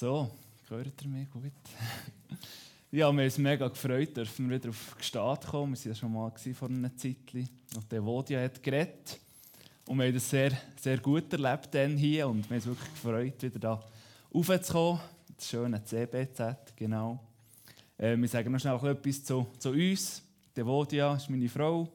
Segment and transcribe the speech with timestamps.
[0.00, 0.30] So,
[0.66, 1.42] gehört ihr mich gut?
[2.30, 2.38] ja,
[2.90, 5.74] wir haben uns mega gefreut, dürfen wir wieder auf Gstaad kommen.
[5.74, 7.16] Wir waren ja schon mal vor einer Zeit.
[7.34, 9.20] Und der Vodia hat geredet.
[9.86, 12.28] Und wir haben das sehr, sehr gut erlebt dann hier.
[12.28, 13.84] Und wir haben uns wirklich gefreut, wieder da
[14.34, 15.00] raufzukommen.
[15.36, 17.22] Das schöne CBZ, genau.
[17.98, 20.22] Äh, wir sagen noch schnell etwas zu, zu uns.
[20.56, 21.86] Der Vodia ist meine Frau.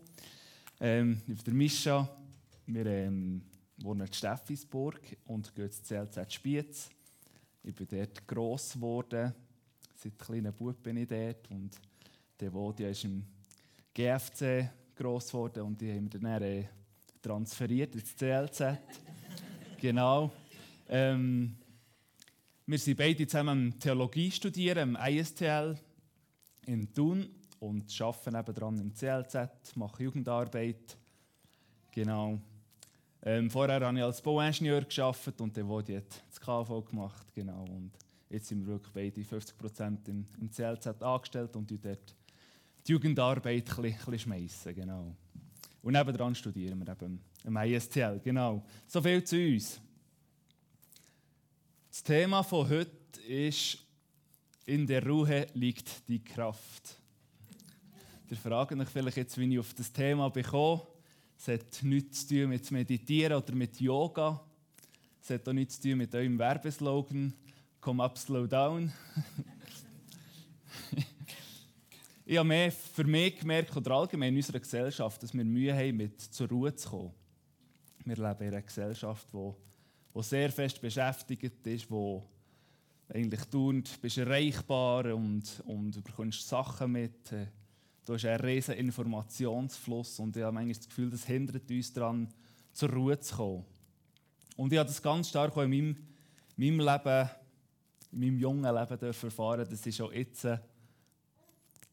[0.80, 2.08] Ähm, der Mischa.
[2.68, 3.42] Wir ähm,
[3.78, 6.92] wohnen in Steffisburg und gehen ins CLZ Spiez.
[7.68, 9.34] Ich bin dort gross geworden.
[9.96, 11.50] Seit kleiner Bub bin ich dort.
[11.50, 11.72] Und
[12.40, 13.26] der Vodia ist im
[13.92, 16.66] GFC gross geworden und die haben wir dann äh,
[17.20, 18.78] transferiert ins CLZ.
[19.82, 20.32] genau.
[20.88, 21.56] Ähm,
[22.68, 25.76] wir sind beide zusammen Theologie studieren, im ISTL
[26.68, 27.28] in Thun
[27.60, 30.96] und arbeiten nebenan im CLZ, machen Jugendarbeit.
[31.92, 32.40] Genau.
[33.28, 37.26] Ähm, vorher habe ich als Bauingenieur gearbeitet und dann wurde ich das KV gemacht.
[37.34, 37.64] Genau.
[37.64, 37.92] Und
[38.30, 42.16] jetzt sind wir wirklich beide 50 Prozent im, im CLZ angestellt und dort
[42.86, 44.76] die Jugendarbeit ein bisschen, bisschen schmeißen.
[44.76, 45.16] Genau.
[45.82, 48.20] Und nebenan studieren wir eben im ISTL.
[48.24, 48.64] Genau.
[48.86, 49.82] So viel zu uns.
[51.90, 53.80] Das Thema von heute ist
[54.68, 57.02] in der Ruhe liegt die Kraft.
[58.30, 60.82] Ihr fragt euch vielleicht jetzt, wie ich auf das Thema bekomme.
[61.38, 64.42] Es hat nichts zu tun mit Meditieren oder mit Yoga.
[65.22, 67.34] Es hat auch nichts zu tun mit eurem Werbeslogan
[67.82, 68.92] «Come up, slow down».
[72.26, 75.98] ich habe mehr für mich gemerkt, oder allgemein in unserer Gesellschaft, dass wir Mühe haben,
[75.98, 77.14] mit zur Ruhe zu kommen.
[78.06, 82.22] Wir leben in einer Gesellschaft, die, sehr fest beschäftigt ist, die
[83.10, 87.32] eigentlich tut, bist erreichbar und, und bekommst Sachen mit.
[87.32, 87.48] Äh,
[88.06, 92.30] Du hast einen riesen Informationsfluss und ich habe manchmal das Gefühl, das hindert uns daran,
[92.72, 93.66] zur Ruhe zu kommen.
[94.56, 95.98] Und ich habe das ganz stark auch in meinem,
[96.56, 97.30] meinem Leben,
[98.12, 99.68] in meinem jungen Leben erfahren.
[99.68, 100.48] Das ist auch jetzt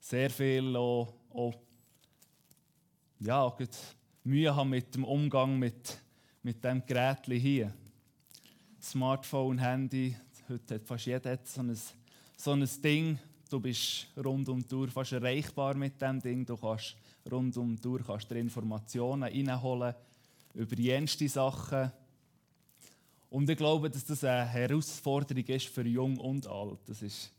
[0.00, 1.54] sehr viel auch, auch
[3.20, 3.58] ja, auch
[4.24, 5.96] Mühe haben mit dem Umgang mit,
[6.42, 7.72] mit diesem Gerät hier.
[8.82, 10.14] Smartphone, Handy,
[10.48, 11.78] heute hat fast jeder so ein,
[12.36, 13.18] so ein Ding,
[13.52, 16.46] Du bist rund um die Tour fast erreichbar mit dem Ding.
[16.46, 16.96] Du kannst
[17.30, 19.94] rund um die Tour kannst dir Informationen reinholen
[20.54, 21.92] über jenste Sachen.
[23.28, 26.78] Und ich glaube, dass das eine Herausforderung ist für Jung und Alt.
[26.86, 27.30] Das ist,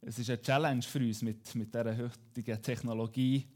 [0.00, 3.46] es ist eine Challenge für uns, mit, mit dieser heutigen Technologie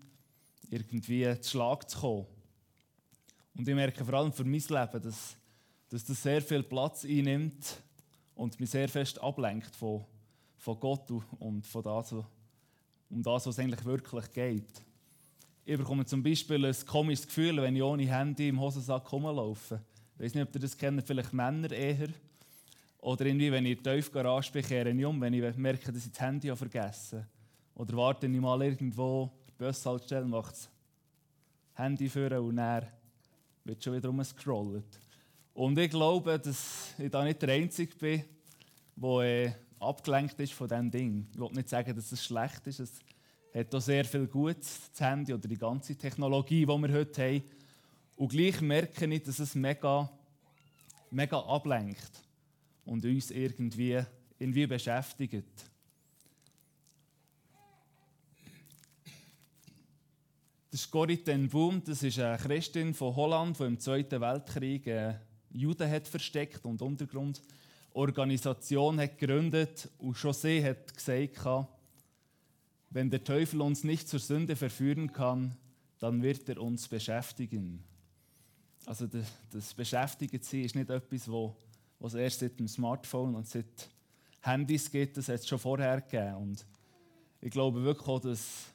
[0.69, 2.26] irgendwie zu Schlag zu kommen.
[3.56, 5.34] Und ich merke vor allem für mein Leben, dass,
[5.88, 7.80] dass das sehr viel Platz einnimmt
[8.34, 10.04] und mich sehr fest ablenkt von,
[10.64, 14.82] von Gott und von das, um das, was eigentlich wirklich geht.
[15.66, 19.82] Ich bekomme zum Beispiel ein komisches Gefühl, wenn ich ohne Handy im Hosensack rumlaufe.
[20.14, 22.08] Ich weiß nicht, ob ihr das kennt, vielleicht Männer eher.
[23.00, 26.06] Oder irgendwie, wenn ich in die Tiefgarage bin, kehre ich um, wenn ich merke, dass
[26.06, 27.28] ich das Handy vergessen habe.
[27.74, 30.70] Oder warte ich mal irgendwo, die Bushaltestelle macht das
[31.74, 32.86] Handy führen und dann
[33.64, 34.98] wird schon wieder rumgescrollt.
[35.53, 38.24] Und ich glaube, dass ich da nicht der Einzige bin,
[38.97, 39.54] der
[39.84, 41.27] abgelenkt ist von diesem Ding.
[41.33, 42.81] Ich will nicht sagen, dass es schlecht ist.
[42.81, 43.00] Es
[43.55, 47.45] hat auch sehr viel Gutes, das Handy oder die ganze Technologie, die wir heute haben.
[48.17, 50.11] Und gleich merke ich, dass es mega,
[51.11, 52.22] mega ablenkt
[52.84, 54.03] und uns irgendwie,
[54.39, 55.71] irgendwie beschäftigt.
[60.71, 65.15] Das ist ten Boom, das ist eine Christin von Holland, die im Zweiten Weltkrieg äh,
[65.53, 67.41] Juden hat versteckt und Untergrund
[67.94, 71.69] Organisation hat gegründet und sie hat gesagt,
[72.91, 75.56] wenn der Teufel uns nicht zur Sünde verführen kann,
[76.00, 77.83] dann wird er uns beschäftigen.
[78.84, 81.56] Also das, das Beschäftigen sie ist nicht etwas, wo,
[82.00, 83.88] was erst seit dem Smartphone und seit
[84.41, 86.34] Handys gibt, das hat es schon vorher gegeben.
[86.34, 86.66] Und
[87.41, 88.66] ich glaube wirklich auch, dass,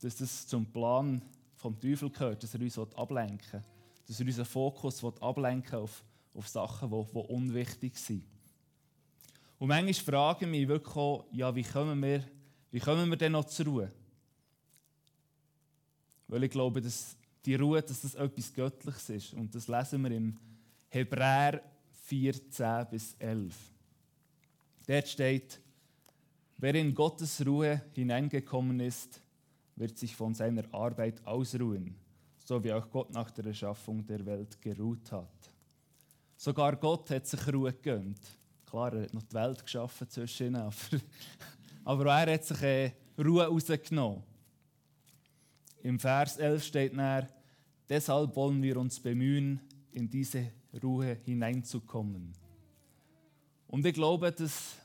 [0.00, 1.20] dass das zum Plan
[1.56, 3.62] vom Teufel gehört, dass er uns ablenken will,
[4.06, 6.02] dass er unseren Fokus ablenken auf
[6.34, 8.24] auf Sachen, die, die unwichtig sind.
[9.58, 12.24] Und manchmal frage ich mich wirklich auch, ja, wie kommen wir,
[12.70, 13.92] wie kommen wir denn noch zur Ruhe?
[16.28, 19.34] Weil ich glaube, dass die Ruhe, dass das etwas Göttliches ist.
[19.34, 20.38] Und das lesen wir im
[20.88, 21.62] Hebräer
[22.06, 23.54] 14 bis 11.
[24.86, 25.60] Dort steht,
[26.58, 29.20] wer in Gottes Ruhe hineingekommen ist,
[29.76, 31.94] wird sich von seiner Arbeit ausruhen,
[32.44, 35.53] so wie auch Gott nach der Erschaffung der Welt geruht hat.
[36.44, 38.20] Sogar Gott hat sich Ruhe gegönnt.
[38.66, 40.74] Klar, er hat noch die Welt geschaffen zwischen ihnen, aber,
[41.84, 44.22] aber er hat sich äh, Ruhe rausgenommen.
[45.82, 47.26] Im Vers 11 steht dann,
[47.88, 49.58] deshalb wollen wir uns bemühen,
[49.92, 50.50] in diese
[50.82, 52.34] Ruhe hineinzukommen.
[53.66, 54.76] Und ich glaube, dass,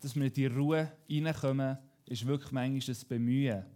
[0.00, 1.76] dass wir in die Ruhe reinkommen,
[2.06, 3.66] ist wirklich manchmal ein Bemühen.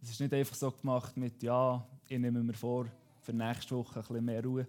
[0.00, 2.86] Es ist nicht einfach so gemacht mit, ja, ich nehme mir vor,
[3.22, 4.66] für nächste Woche ein bisschen mehr Ruhe,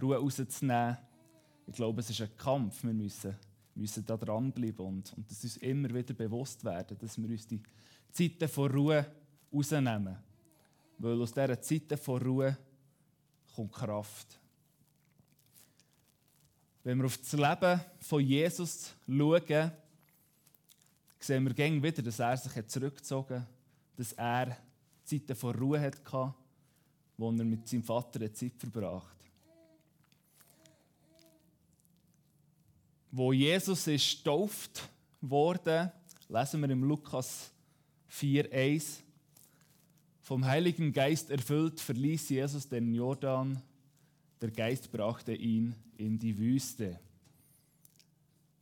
[0.00, 0.96] Ruhe rauszunehmen.
[1.66, 2.82] Ich glaube, es ist ein Kampf.
[2.82, 3.36] Wir müssen,
[3.74, 7.60] müssen da dranbleiben und, und dass uns immer wieder bewusst werden, dass wir uns die
[8.10, 9.06] Zeiten von Ruhe
[9.52, 10.16] rausnehmen.
[10.98, 12.56] Weil aus dieser Zeiten von Ruhe
[13.54, 14.38] kommt Kraft.
[16.82, 19.72] Wenn wir auf das Leben von Jesus schauen,
[21.20, 23.48] sehen wir gängig wieder, dass er sich zurückgezogen hat,
[23.96, 24.56] dass er
[25.04, 26.34] Zeiten von Ruhe hatte,
[27.16, 29.17] wo er mit seinem Vater Zeit verbracht
[33.10, 34.88] Wo Jesus ist getauft
[35.22, 35.90] wurde,
[36.28, 37.50] lesen wir im Lukas
[38.12, 39.00] 4,1
[40.20, 43.62] vom Heiligen Geist erfüllt, verließ Jesus den Jordan.
[44.42, 47.00] Der Geist brachte ihn in die Wüste.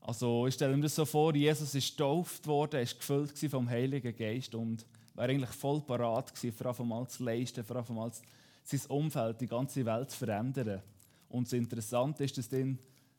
[0.01, 4.17] Also ich stelle mir das so vor, Jesus ist getauft worden, ist gefüllt vom Heiligen
[4.17, 8.13] Geist und war eigentlich voll parat gewesen, vor allem zu leisten, vor allem
[8.63, 10.83] sein Umfeld, die ganze Welt zu verändern.
[11.29, 12.79] Und das Interessante ist, dass dann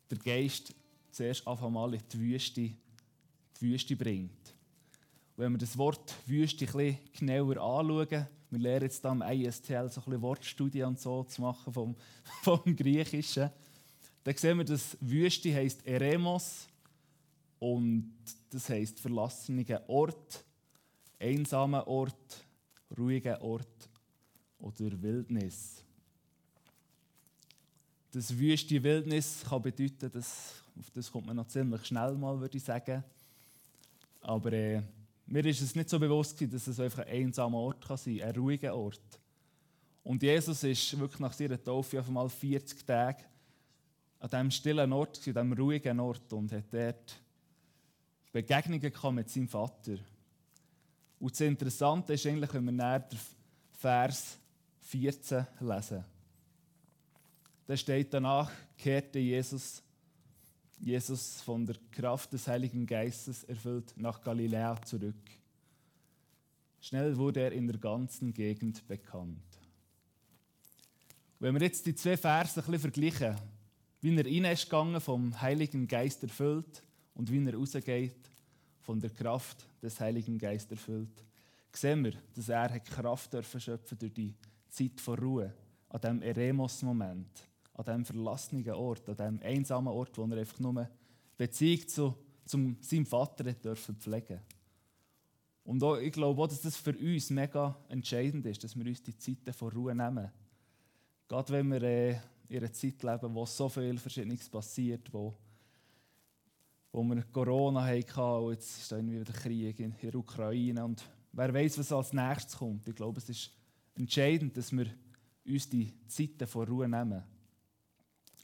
[0.10, 0.74] der Geist
[1.18, 2.76] zuerst einfach mal in die Wüste, die
[3.62, 4.54] Wüste bringt.
[5.36, 9.90] Und wenn wir das Wort Wüste ein bisschen genauer anschauen, wir lernen jetzt am ISTL
[9.90, 11.96] so ein bisschen Wortstudie und so zu machen vom,
[12.44, 13.50] vom Griechischen.
[14.24, 16.68] Dann sehen wir, dass Wüste heisst Eremos
[17.60, 18.14] und
[18.52, 20.46] das heisst verlassener Ort,
[21.20, 22.46] einsamer Ort,
[22.96, 23.90] ruhiger Ort
[24.60, 25.84] oder Wildnis.
[28.12, 32.58] Das wüste Wildnis kann bedeuten, dass, auf das kommt man noch ziemlich schnell mal, würde
[32.58, 33.04] ich sagen.
[34.22, 34.82] Aber äh,
[35.26, 38.30] mir ist es nicht so bewusst, dass es einfach ein einsamer Ort kann sein kann,
[38.30, 39.20] ein ruhiger Ort.
[40.04, 43.24] Und Jesus ist wirklich nach seiner Taufe auf einmal 40 Tage
[44.20, 47.22] an diesem stillen Ort, an diesem ruhigen Ort und hat dort
[48.32, 49.98] Begegnungen mit seinem Vater.
[51.20, 53.20] Und das Interessante ist eigentlich, wenn wir näher den
[53.74, 54.38] Vers
[54.82, 56.06] 14 lesen.
[57.66, 59.84] Da steht danach, kehrte Jesus
[60.80, 65.16] Jesus von der Kraft des Heiligen Geistes erfüllt nach Galiläa zurück.
[66.80, 69.42] Schnell wurde er in der ganzen Gegend bekannt.
[71.40, 73.36] Wenn wir jetzt die zwei Verse ein bisschen vergleichen,
[74.02, 76.84] wie er rein ist gegangen, vom Heiligen Geist erfüllt
[77.14, 78.30] und wie er rausgeht,
[78.82, 81.24] von der Kraft des Heiligen Geistes erfüllt,
[81.72, 84.34] sehen wir, dass er Kraft schöpfen durch die
[84.70, 85.54] Zeit von Ruhe,
[85.90, 87.48] an diesem Eremos-Moment
[87.78, 90.90] an diesem verlassenen Ort, an diesem einsamen Ort, wo er einfach nur
[91.38, 92.16] Beziehung zu,
[92.46, 94.40] zu seinem Vater dürfen pflegen
[95.64, 99.04] Und auch, ich glaube auch, dass das für uns mega entscheidend ist, dass wir uns
[99.04, 100.32] die Zeiten von Ruhe nehmen.
[101.28, 102.20] Gerade wenn wir äh,
[102.50, 105.36] in einer Zeit leben, wo so viel Verschiedenes passiert, wo,
[106.92, 111.54] wo wir Corona hatten und jetzt ist dann wieder Krieg in der Ukraine und wer
[111.54, 112.88] weiß, was als nächstes kommt.
[112.88, 113.52] Ich glaube, es ist
[113.96, 114.88] entscheidend, dass wir
[115.46, 117.24] uns die Zeiten von Ruhe nehmen.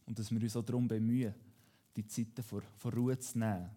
[0.06, 1.34] Und dass wir uns auch darum bemühen,
[1.96, 3.70] die Zeiten vor, vor Ruhe zu nehmen.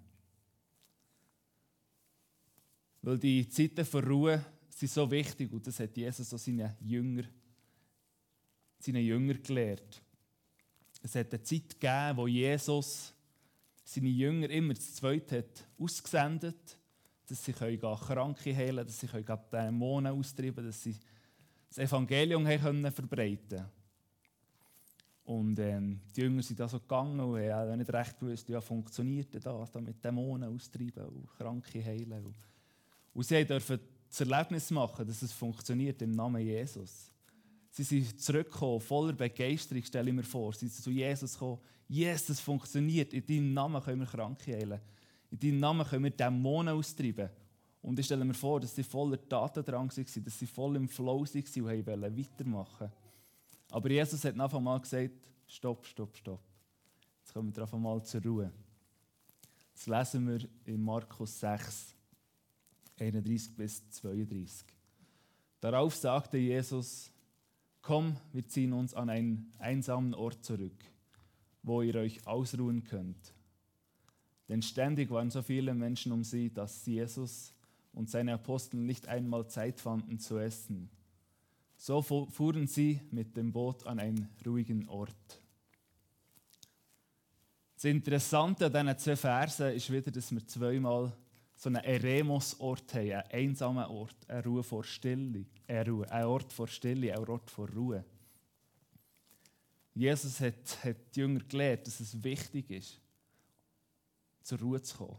[3.03, 7.25] Weil die Zeiten vor Ruhe sind so wichtig und das hat Jesus auch seinen Jünger,
[8.79, 10.03] seinen Jünger gelehrt.
[11.03, 13.13] Es hat eine Zeit gegeben, wo Jesus
[13.85, 16.79] seine Jünger immer zu zweit hat ausgesendet
[17.27, 19.09] dass sie Kranke heilen können, dass sie
[19.53, 20.97] Dämonen austreiben können, dass sie
[21.69, 23.71] das Evangelium verbreiten können.
[25.27, 29.35] Und ähm, die Jünger sind da so gegangen und haben nicht recht gewusst, ja, funktioniert
[29.35, 29.43] das
[29.73, 32.33] da mit Dämonen austreiben und Kranke heilen.
[33.13, 37.11] Und sie durften das Erlebnis machen, dass es funktioniert im Namen Jesus.
[37.71, 40.53] Sie sind zurückgekommen, voller Begeisterung, stelle ich mir vor.
[40.53, 41.59] Sie sind zu Jesus gekommen.
[41.89, 43.13] Jesus, funktioniert.
[43.13, 44.81] In deinem Namen können wir Kranke heilen.
[45.33, 47.31] In deinem Namen können wir Dämonen austreiben.
[47.83, 51.25] Und ich stelle mir vor, dass sie voller Tatendrang waren, dass sie voll im Flow
[51.25, 52.93] waren und wollten weitermachen.
[53.77, 55.13] Aber Jesus hat einfach mal gesagt,
[55.47, 56.41] stopp, stopp, stopp.
[57.19, 58.51] Jetzt kommen wir einfach mal zur Ruhe.
[59.75, 61.95] Das lesen wir in Markus 6,
[62.99, 64.67] 31 bis 32.
[65.61, 67.13] Darauf sagte Jesus,
[67.83, 70.83] komm, wir ziehen uns an einen einsamen Ort zurück,
[71.63, 73.35] wo ihr euch ausruhen könnt.
[74.49, 77.53] Denn ständig waren so viele Menschen um sie, dass Jesus
[77.93, 80.89] und seine Apostel nicht einmal Zeit fanden zu essen.
[81.77, 85.43] So fuhren sie mit dem Boot an einen ruhigen Ort.
[87.75, 91.13] Das Interessante an diesen zwei Versen ist wieder, dass wir zweimal
[91.55, 96.53] so einen Eremos-Ort haben, einen einsamen Ort, eine Ruhe vor Stille, eine Ruhe, ein Ort
[96.53, 98.05] vor Stille, ein Ort vor Ruhe.
[99.95, 103.01] Jesus hat, hat die Jünger gelehrt, dass es wichtig ist,
[104.43, 105.19] zur Ruhe zu kommen.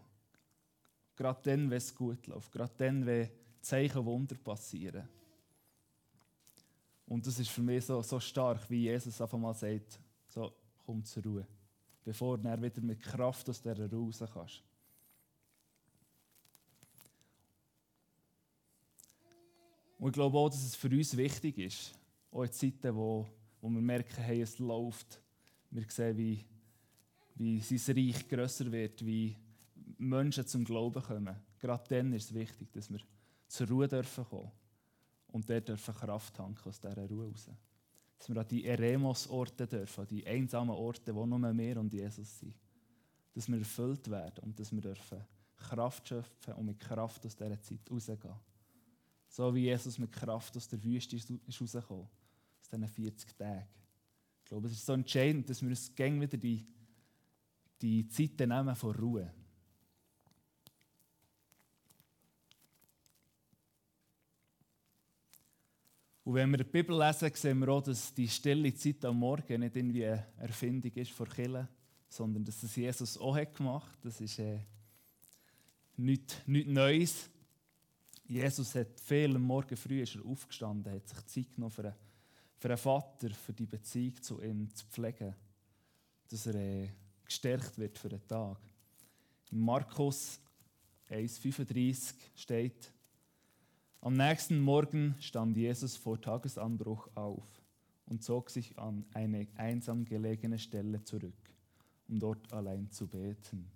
[1.15, 2.51] Gerade dann, wenn es gut läuft.
[2.51, 5.09] Gerade dann, wenn Zeichen Wunder passieren.
[7.07, 10.53] Und das ist für mich so, so stark, wie Jesus einfach mal sagt, so,
[10.85, 11.47] komm zur Ruhe.
[12.03, 14.63] Bevor du wieder mit Kraft aus dieser Ruhe raus kannst.
[19.97, 21.97] Und ich glaube auch, dass es für uns wichtig ist,
[22.29, 23.25] auch in Zeiten, wo,
[23.61, 25.21] wo wir merken, hey, es läuft.
[25.71, 26.45] Wir sehen, wie,
[27.35, 29.35] wie sein Reich grösser wird, wie
[29.97, 31.35] Menschen zum Glauben kommen.
[31.57, 32.99] Gerade dann ist es wichtig, dass wir
[33.47, 34.51] zur Ruhe dürfen kommen
[35.37, 37.47] und dort dürfen Kraft tanken aus dieser Ruhe raus.
[38.17, 42.39] Dass wir an die Eremos-Orte dürfen, an die einsamen Orte, wo nur wir und Jesus
[42.39, 42.55] sind.
[43.35, 45.23] Dass wir erfüllt werden und dass wir dürfen
[45.55, 48.33] Kraft schöpfen und mit Kraft aus dieser Zeit rausgehen.
[49.29, 52.07] So wie Jesus mit Kraft aus der Wüste ist rausgekommen,
[52.59, 53.67] aus diesen 40 Tagen.
[54.39, 56.65] Ich glaube, es ist so entscheidend, dass wir uns gäng wieder die,
[57.79, 59.31] die Zeiten nehmen von Ruhe.
[66.27, 69.61] Und wenn wir die Bibel lesen, sehen wir auch, dass die stille Zeit am Morgen
[69.61, 71.69] nicht irgendwie eine Erfindung ist von Kille,
[72.09, 74.03] sondern dass das Jesus auch gemacht hat.
[74.03, 74.59] Das ist äh,
[75.95, 77.29] nichts, nichts Neues.
[78.25, 81.95] Jesus hat viel am Morgen früh ist er aufgestanden, hat sich Zeit genommen für einen,
[82.57, 85.33] für einen Vater, für die Beziehung zu ihm zu pflegen,
[86.27, 86.89] dass er äh,
[87.23, 88.59] gestärkt wird für den Tag.
[89.49, 90.41] In Markus
[91.09, 92.91] 1,35 steht,
[94.07, 97.43] am nächsten Morgen stand Jesus vor Tagesanbruch auf
[98.05, 101.53] und zog sich an eine einsam gelegene Stelle zurück,
[102.07, 103.69] um dort allein zu beten.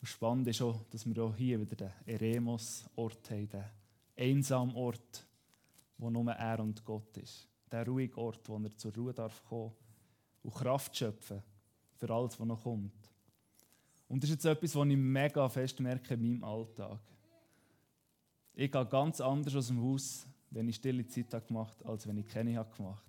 [0.00, 3.64] Und spannend ist auch, dass wir auch hier wieder den Eremos-Ort haben, den
[4.16, 5.24] einsamen Ort,
[5.96, 7.46] wo nur er und Gott ist.
[7.70, 9.70] Der ruhige Ort, wo er zur Ruhe darf kommen
[10.42, 11.44] und Kraft schöpfen
[11.94, 13.12] für alles, was noch kommt.
[14.08, 16.98] Und das ist jetzt etwas, was ich mega fest merke in meinem Alltag.
[18.60, 22.18] Ich gehe ganz anders aus dem Haus, wenn ich stille Zeit habe gemacht als wenn
[22.18, 23.04] ich keine habe gemacht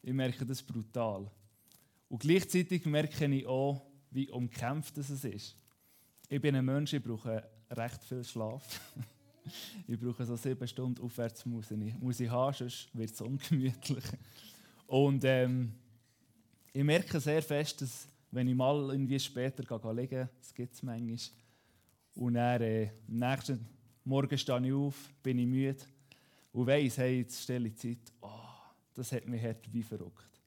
[0.00, 1.28] Ich merke das brutal.
[2.08, 5.56] Und gleichzeitig merke ich auch, wie umkämpft es ist.
[6.28, 8.80] Ich bin ein Mensch, ich brauche recht viel Schlaf.
[9.88, 14.04] ich brauche so sieben Stunden aufwärts muss ich, muss ich haben, sonst wird es ungemütlich.
[14.86, 15.72] Und ähm,
[16.72, 20.82] ich merke sehr fest, dass wenn ich mal irgendwie später gehe, liegen das gibt es
[20.84, 21.18] manchmal,
[22.14, 23.75] und dann äh, nächsten
[24.06, 25.82] Morgen stehe ich auf, bin ich müde
[26.52, 27.98] und weiss, hey, jetzt stelle ich Zeit.
[28.20, 28.28] Oh,
[28.94, 30.40] das hat mich hart wie verrückt.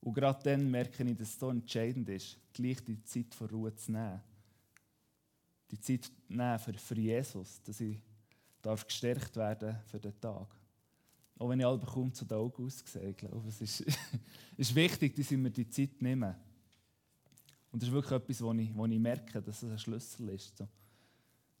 [0.00, 3.72] Und gerade dann merke ich, dass es so entscheidend ist, gleich die Zeit von Ruhe
[3.72, 4.20] zu nehmen.
[5.70, 8.00] Die Zeit nehmen für, für Jesus, dass ich
[8.60, 10.48] darf gestärkt werden für den Tag.
[11.38, 13.10] Auch wenn ich alle kaum zu den Augen aussehe.
[13.10, 13.84] Ich glaube, es ist,
[14.56, 16.36] ist wichtig, dass ich mir die Zeit nehme.
[17.70, 20.56] Und das ist wirklich etwas, wo ich, wo ich merke, dass es ein Schlüssel ist.
[20.56, 20.66] So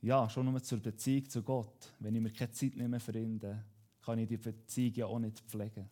[0.00, 1.92] ja, schon nur zur Beziehung zu Gott.
[1.98, 3.40] Wenn ich mir keine Zeit mehr für ihn
[4.00, 5.88] kann ich die Beziehung ja auch nicht pflegen.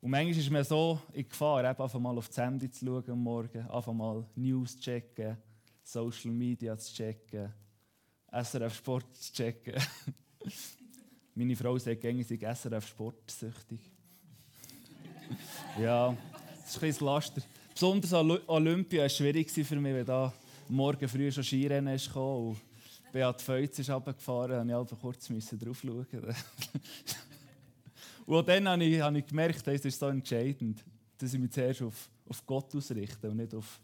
[0.00, 3.10] Und manchmal ist mir so in Gefahr, eben einfach mal auf das Handy zu schauen
[3.10, 5.36] am Morgen, einfach mal News zu checken,
[5.82, 7.52] Social Media zu checken,
[8.30, 9.74] SRF Sport zu checken.
[11.34, 13.80] Meine Frau sagt gängig, ich SRF Sportsüchtig.
[15.80, 16.16] ja,
[16.60, 17.42] das ist ein bisschen Laster.
[17.72, 18.12] Besonders
[18.46, 20.32] Olympia war schwierig für mich, weil da
[20.68, 25.28] morgen früh schon Skirennen ist gekommen und Beat Feutz ist runtergefahren, musste ich einfach kurz
[25.28, 26.06] drauf schauen.
[28.26, 30.84] und dann habe ich, habe ich gemerkt, es ist so entscheidend,
[31.16, 33.80] dass ich mich zuerst auf, auf Gott ausrichte und nicht auf,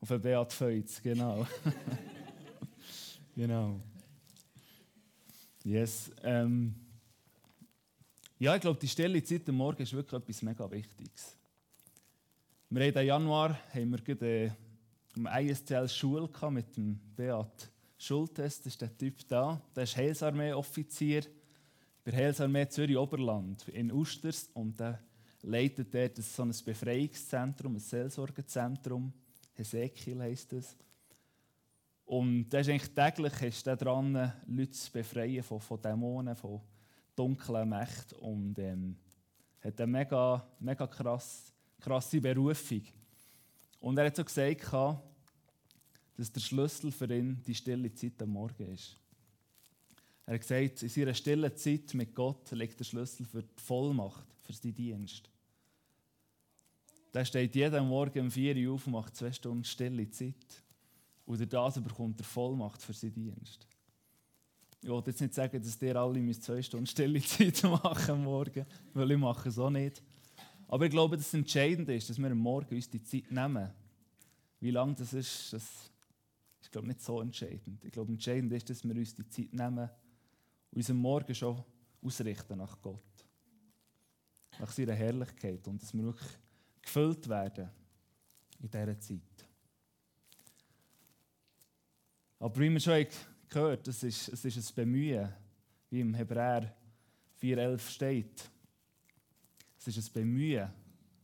[0.00, 1.00] auf Beat Feutz.
[1.02, 1.46] Genau.
[3.36, 3.80] genau.
[5.64, 6.10] Yes.
[6.24, 6.74] Ähm,
[8.38, 11.36] ja, ich glaube, die stille Zeit am Morgen ist wirklich etwas mega Wichtiges.
[12.68, 14.50] Wir haben im Januar haben wir gerade, äh,
[15.16, 19.60] im ISTL Schule mit dem Beat Schultes, das ist der Typ da.
[19.76, 21.22] Der ist Heilsarmee-Offizier
[22.04, 24.98] bei der Heilsarmee Zürich-Oberland in Usters und der
[25.42, 29.12] leitet dort so ein Befreiungszentrum, ein Seelsorgezentrum.
[29.52, 30.76] Hesekiel heisst es.
[32.04, 36.60] Und der ist eigentlich täglich ist der dran, Leute zu befreien von, von Dämonen, von
[37.14, 38.96] dunklen Mächten und ähm,
[39.60, 42.82] hat eine mega, mega krass, krasse Berufung.
[43.82, 44.72] Und er hat so gesagt,
[46.16, 48.96] dass der Schlüssel für ihn die stille Zeit am Morgen ist.
[50.24, 54.24] Er hat gesagt, in seiner stillen Zeit mit Gott liegt der Schlüssel für die Vollmacht,
[54.42, 55.28] für seinen Dienst.
[57.12, 60.62] Der steht jeden Morgen um 4 Uhr auf und macht zwei Stunden stille Zeit.
[61.26, 63.66] Und das bekommt er Vollmacht für seinen Dienst.
[64.80, 68.64] Ich wollte jetzt nicht sagen, dass ihr alle zwei Stunden stille Zeit machen am Morgen,
[68.94, 70.00] weil ich mache es auch nicht.
[70.72, 73.70] Aber ich glaube, dass es entscheidend ist, dass wir am Morgen uns die Zeit nehmen
[74.58, 75.62] Wie lange das ist, das
[76.62, 77.84] ist, glaube ich, nicht so entscheidend.
[77.84, 79.90] Ich glaube, entscheidend ist, dass wir uns die Zeit nehmen
[80.70, 81.62] und unseren Morgen schon
[82.00, 83.04] ausrichten nach Gott.
[84.58, 85.68] Nach seiner Herrlichkeit.
[85.68, 86.30] Und dass wir wirklich
[86.80, 87.68] gefüllt werden
[88.58, 89.46] in dieser Zeit.
[92.38, 93.06] Aber wie wir schon
[93.46, 95.34] gehört es ist, es ist ein Bemühen,
[95.90, 96.74] wie im Hebräer
[97.42, 98.51] 4,11 steht.
[99.84, 100.70] Es ist ein Bemühen,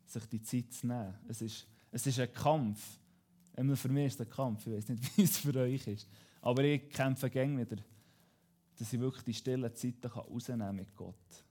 [0.04, 1.14] sich die Zeit zu nehmen.
[1.28, 2.98] Es ist, es ist ein Kampf.
[3.54, 4.66] Einmal für mich ist es ein Kampf.
[4.66, 6.08] Ich weiß nicht, wie es für euch ist.
[6.40, 7.82] Aber ich kämpfe gerne wieder,
[8.76, 11.44] dass ich wirklich die stillen Zeiten rausnehmen kann mit Gott.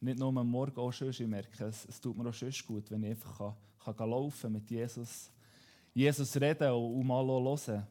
[0.00, 2.90] Nicht nur am Morgen auch schon, ich merke, es, es tut mir auch schon gut,
[2.90, 5.30] wenn ich einfach kann, kann laufen mit Jesus,
[5.94, 7.86] Jesus reden und mal hören.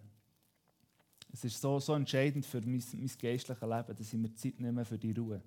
[1.33, 4.85] Es ist so, so entscheidend für mein, mein geistliches Leben, dass ich mir Zeit nehme
[4.85, 5.41] für die Ruhe.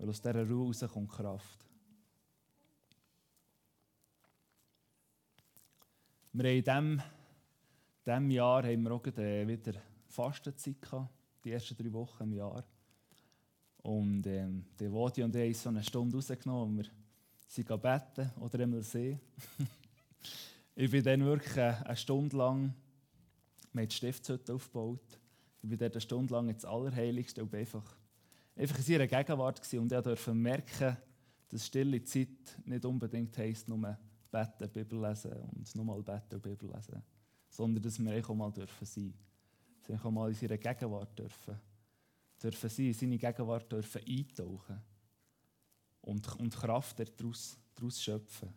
[0.00, 1.58] Weil aus dieser Ruhe rauskommt Kraft.
[6.32, 7.02] Wir haben in diesem,
[8.06, 9.74] diesem Jahr haben wir auch wieder
[10.08, 11.10] Fastenzeit gehabt,
[11.44, 12.64] die ersten drei Wochen im Jahr.
[13.82, 16.86] Und ähm, der Wodi und ich haben so eine Stunde rausgenommen, wir
[17.46, 19.20] sie beten oder einmal sehen.
[20.76, 22.72] ich bin dann wirklich eine Stunde lang,
[23.74, 25.20] die Stiftshütte aufgebaut,
[25.62, 27.99] ich bin dort eine Stunde lang ins Allerheiligste und einfach,
[28.60, 29.78] einfach in ihrer Gegenwart gewesen.
[29.80, 30.96] und ich durfte merken,
[31.48, 33.98] dass stille Zeit nicht unbedingt heisst, nur
[34.30, 37.02] beten, Bibel lesen und nochmal beten und Bibel lesen,
[37.48, 39.14] sondern dass wir auch mal dürfen sein,
[39.80, 41.58] dass wir auch mal in seiner Gegenwart dürfen
[42.42, 44.80] dürfen sein, in seine Gegenwart dürfen eintauchen
[46.02, 48.50] und, und Kraft daraus, daraus schöpfen.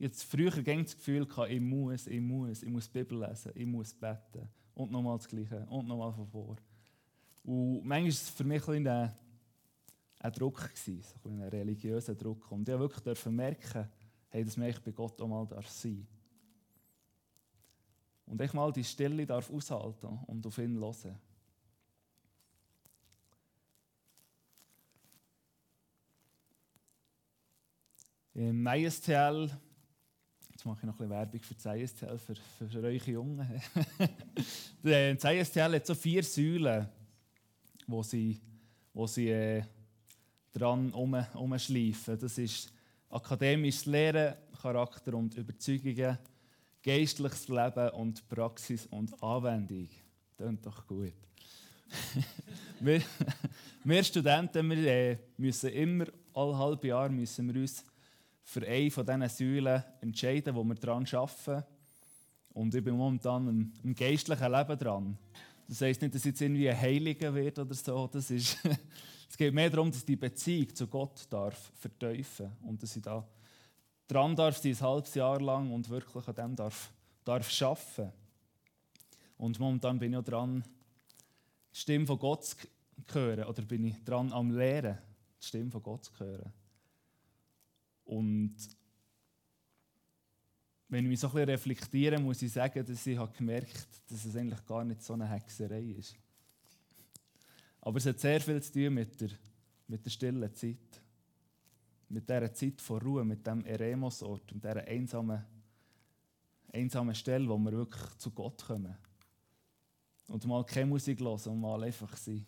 [0.00, 4.48] Hatte früher das Gefühl, ich muss, ich muss, ich muss Bibel lesen, ich muss beten
[4.74, 6.56] und nochmal das Gleiche und nochmal von vor.
[7.42, 9.12] Und manchmal war es für mich ein, ein,
[10.20, 12.50] ein Druck, gewesen, so ein, religiöser Druck.
[12.50, 13.88] Und ich wirklich merken,
[14.28, 16.06] hey, dass man bei Gott auch mal sein darf.
[18.26, 21.18] Und ich mal die Stille darf aushalten und auf ihn hören.
[28.34, 29.50] Im ISTL,
[30.52, 33.62] jetzt mache ich noch ein bisschen Werbung für das ISTL, für, für, für eure Jungen.
[34.82, 36.86] das ISTL hat so vier Säulen,
[37.86, 38.38] wo sie,
[38.92, 39.64] wo sie äh,
[40.58, 42.18] dran um, umschleifen.
[42.18, 42.72] Das ist
[43.10, 46.18] akademisches Lehren, Charakter und Überzeugungen,
[46.82, 49.88] geistliches Leben und Praxis und Anwendung.
[50.36, 51.12] Klingt doch gut.
[52.80, 53.02] wir,
[53.84, 57.84] wir Studenten wir, äh, müssen immer, alle halbe Jahr müssen wir uns
[58.42, 61.64] für eine von diesen Säulen entscheiden, wo wir daran arbeiten.
[62.52, 65.18] Und ich bin momentan im, im geistlichen Leben dran.
[65.68, 68.08] Das heisst nicht, dass jetzt irgendwie ein Heiliger wird oder so.
[68.10, 68.56] Das ist,
[69.28, 73.26] es geht mehr darum, dass die Beziehung zu Gott darf verteufeln und dass ich da
[74.08, 76.90] dran darf sein, ein halbes Jahr lang und wirklich an dem darf,
[77.22, 78.12] darf arbeiten.
[79.36, 80.64] Und momentan bin ich auch dran,
[81.74, 82.56] die Stimme von Gott zu
[83.12, 84.96] hören oder bin ich dran am Lehren,
[85.40, 86.50] die Stimme von Gott zu hören.
[88.06, 88.56] Und
[90.88, 94.24] wenn ich mich so ein bisschen reflektiere, muss ich sagen, dass ich habe gemerkt dass
[94.24, 96.16] es eigentlich gar nicht so eine Hexerei ist.
[97.80, 99.30] Aber es hat sehr viel zu tun mit der,
[99.86, 101.02] mit der stillen Zeit.
[102.08, 105.44] Mit dieser Zeit von Ruhe, mit dem Eremosort und dieser einsamen,
[106.72, 108.96] einsamen Stelle, wo wir wirklich zu Gott kommen.
[110.26, 112.46] Und mal keine Musik hören und mal einfach sein.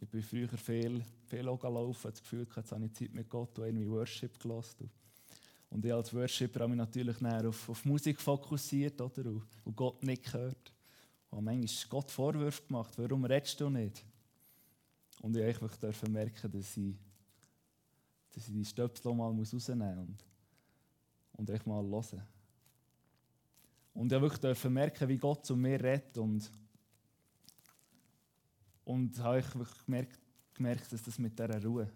[0.00, 3.66] Ich bin früher viel, viel gelaufen, das Gefühl, jetzt habe ich Zeit mit Gott und
[3.66, 4.90] irgendwie Worship gelassen.
[5.72, 9.30] Und ich als Worshipper habe mich natürlich auf, auf Musik fokussiert oder?
[9.30, 10.72] Und, und Gott nicht gehört.
[11.30, 14.04] Und manchmal Gott Vorwürfe gemacht, warum redest du nicht?
[15.22, 16.94] Und ich durfte merken, dass ich,
[18.34, 20.24] dass ich die Stöpsel mal rausnehmen muss und,
[21.38, 22.22] und echt mal hören.
[23.94, 26.50] Und ich durfte merken, wie Gott zu mir redet und
[28.84, 29.46] und habe ich
[29.86, 30.18] gemerkt,
[30.54, 31.88] gemerkt, dass das mit dieser Ruhe,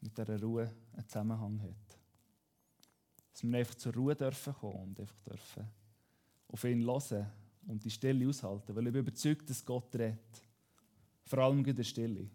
[0.00, 1.95] mit dieser Ruhe einen Zusammenhang hat.
[3.36, 5.68] Dass wir einfach zur Ruhe dürfen kommen und einfach dürfen
[6.48, 7.30] auf ihn hören
[7.66, 8.74] und die Stille aushalten.
[8.74, 10.42] Weil ich bin überzeugt, dass Gott redet.
[11.22, 12.30] Vor allem in der Stille.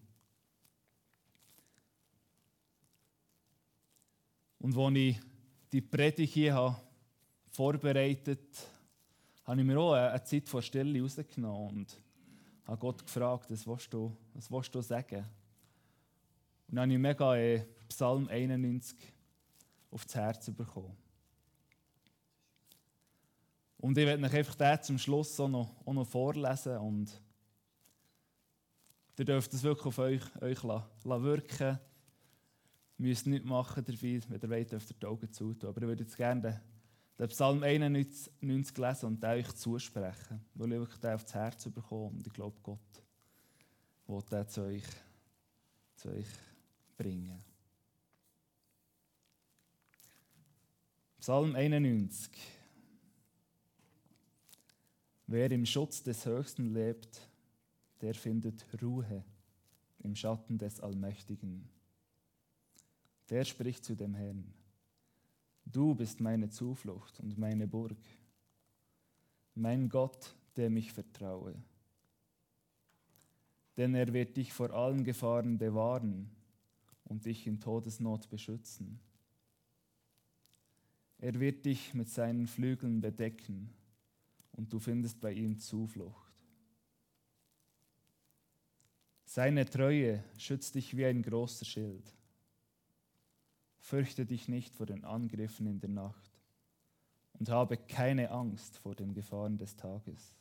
[4.60, 5.20] Und als ich
[5.72, 6.76] die Predigt hier habe
[7.50, 8.56] vorbereitet
[9.48, 11.80] habe, habe ich mir auch eine Zeit vor Stille rausgenommen.
[11.80, 11.98] Und
[12.66, 15.26] habe Gott gefragt, was willst du, was willst du sagen?
[16.68, 19.00] Und dann habe ich mega Psalm 91
[19.92, 20.98] aufs Herz bekommen.
[23.78, 27.22] Und ich werde euch einfach den zum Schluss auch noch, auch noch vorlesen und
[29.18, 31.80] ihr dürft es wirklich auf euch, euch la, la wirken.
[32.98, 35.70] Ihr müsst nichts machen dabei, wenn ihr wollt, dürft ihr die Augen zutun.
[35.70, 36.60] Aber ich würde jetzt gerne den,
[37.18, 42.18] den Psalm 91 lesen und den euch zusprechen, weil ich wirklich den aufs Herz bekomme
[42.18, 43.04] und ich glaube, Gott
[44.08, 44.88] will den zu euch,
[45.96, 46.30] zu euch
[46.98, 47.51] bringen.
[51.22, 52.32] Psalm 91.
[55.28, 57.30] Wer im Schutz des Höchsten lebt,
[58.02, 59.24] der findet Ruhe
[60.00, 61.70] im Schatten des Allmächtigen.
[63.30, 64.52] Der spricht zu dem Herrn.
[65.64, 68.02] Du bist meine Zuflucht und meine Burg,
[69.54, 71.54] mein Gott, dem ich vertraue.
[73.78, 76.32] Denn er wird dich vor allen Gefahren bewahren
[77.04, 79.00] und dich in Todesnot beschützen.
[81.22, 83.72] Er wird dich mit seinen Flügeln bedecken
[84.54, 86.34] und du findest bei ihm Zuflucht.
[89.24, 92.04] Seine Treue schützt dich wie ein großer Schild.
[93.78, 96.32] Fürchte dich nicht vor den Angriffen in der Nacht
[97.34, 100.36] und habe keine Angst vor den Gefahren des Tages.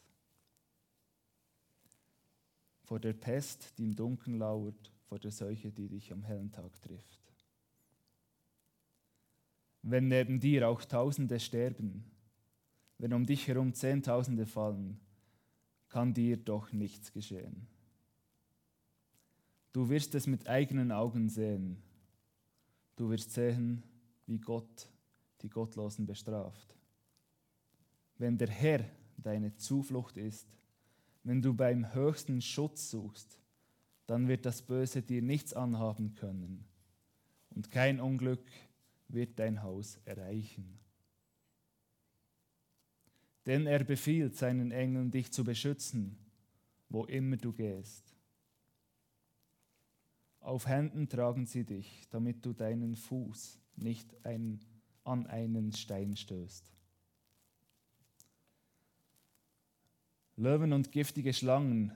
[2.84, 6.80] Vor der Pest, die im Dunkeln lauert, vor der Seuche, die dich am hellen Tag
[6.80, 7.29] trifft.
[9.82, 12.04] Wenn neben dir auch Tausende sterben,
[12.98, 15.00] wenn um dich herum Zehntausende fallen,
[15.88, 17.66] kann dir doch nichts geschehen.
[19.72, 21.82] Du wirst es mit eigenen Augen sehen
[23.00, 23.82] Du wirst sehen,
[24.26, 24.86] wie Gott
[25.40, 26.76] die Gottlosen bestraft.
[28.18, 28.84] Wenn der Herr
[29.16, 30.46] deine Zuflucht ist,
[31.24, 33.38] wenn du beim höchsten Schutz suchst,
[34.06, 36.66] dann wird das Böse dir nichts anhaben können
[37.48, 38.44] und kein Unglück
[39.12, 40.78] wird dein Haus erreichen.
[43.46, 46.18] Denn er befiehlt seinen Engeln, dich zu beschützen,
[46.88, 48.14] wo immer du gehst.
[50.40, 54.60] Auf Händen tragen sie dich, damit du deinen Fuß nicht ein,
[55.04, 56.72] an einen Stein stößt.
[60.36, 61.92] Löwen und giftige Schlangen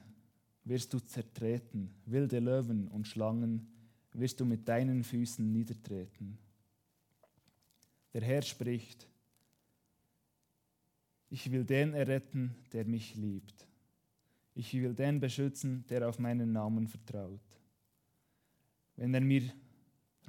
[0.65, 3.73] wirst du zertreten, wilde Löwen und Schlangen
[4.13, 6.39] wirst du mit deinen Füßen niedertreten.
[8.15, 9.09] Der Herr spricht,
[11.31, 13.67] ich will den erretten, der mich liebt.
[14.55, 17.41] Ich will den beschützen, der auf meinen Namen vertraut.
[18.95, 19.53] Wenn er mir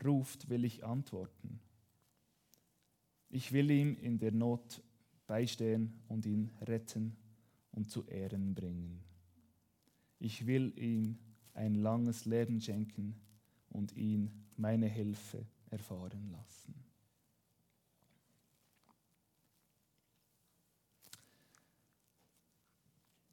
[0.04, 1.60] ruft, will ich antworten.
[3.30, 4.82] Ich will ihm in der Not
[5.28, 7.16] beistehen und ihn retten
[7.72, 9.04] und zu Ehren bringen.
[10.18, 11.20] Ich will ihm
[11.54, 13.16] ein langes Leben schenken
[13.70, 16.85] und ihn meine Hilfe erfahren lassen.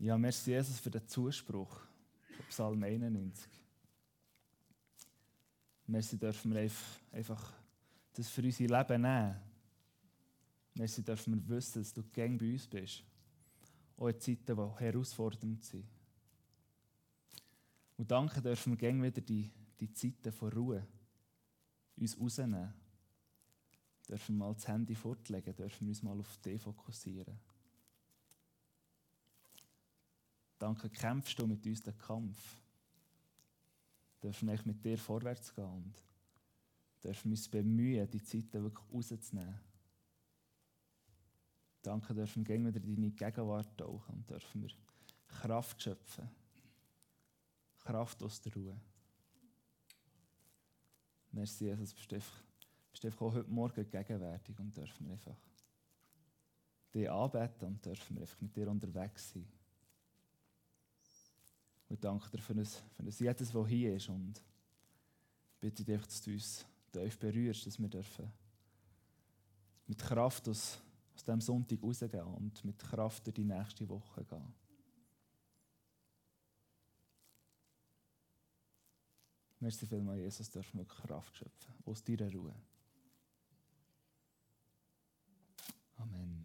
[0.02, 1.78] Ja, merci Jesus für den Zuspruch
[2.34, 3.48] von Psalm 91.
[5.86, 6.68] Merci dürfen wir
[7.12, 7.52] einfach
[8.12, 9.36] das für unser Leben nehmen.
[10.74, 13.04] Merci dürfen wir wissen, dass du gern bei uns bist.
[13.96, 15.86] Auch in Zeiten, die herausfordernd sind.
[17.96, 20.84] Und danke dürfen wir gern wieder die, die Zeiten von Ruhe
[21.96, 22.74] uns rausnehmen.
[24.08, 27.38] Dürfen wir mal das Handy fortlegen, dürfen wir uns mal auf dich fokussieren.
[30.62, 32.38] Danke, kämpfst du mit uns den Kampf
[34.22, 36.02] dürfen wir mit dir vorwärts gehen und
[37.02, 39.58] dürfen uns bemühen, die Zeiten wirklich rauszunehmen.
[41.82, 44.70] Danke, dürfen wir wieder in deine Gegenwart tauchen und dürfen wir
[45.26, 46.28] Kraft schöpfen.
[47.80, 48.80] Kraft aus der Ruhe.
[51.32, 52.44] Merci, Jesus, bist einfach,
[52.92, 55.36] bist einfach auch heute Morgen gegenwärtig und dürfen wir einfach
[56.94, 59.48] dich anbeten und dürfen wir einfach mit dir unterwegs sein.
[61.92, 64.08] Wir danken dir für uns, für uns jedes, das hier ist.
[64.08, 64.42] Und
[65.60, 68.32] bitte dich, dass du uns tief berührst, dass wir dürfen
[69.86, 70.80] mit Kraft aus,
[71.14, 74.54] aus diesem Sonntag rausgehen und mit Kraft in die nächste Woche gehen.
[79.60, 82.54] Merci vielmals, Jesus, dürfen wir Kraft schöpfen aus deiner Ruhe.
[85.98, 86.41] Amen.